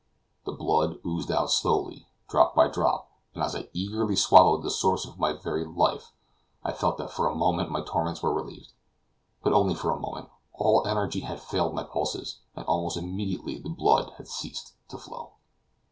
[0.45, 5.05] The blood oozed out slowly, drop by drop, and as I eagerly swallowed the source
[5.05, 6.11] of my very life,
[6.63, 8.73] I felt that for a moment my torments were relieved.
[9.43, 13.69] But only for a moment; all energy had failed my pulses, and almost immediately the
[13.69, 15.33] blood had ceased to flow.